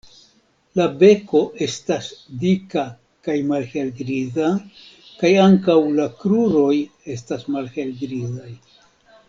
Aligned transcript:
La 0.77 0.85
beko 1.01 1.41
estas 1.65 2.07
dika 2.43 2.85
kaj 3.27 3.35
malhelgriza 3.51 4.49
kaj 5.21 5.33
ankaŭ 5.45 5.79
la 6.01 6.11
kruroj 6.25 6.75
estas 7.19 7.49
malhelgrizaj. 7.59 8.53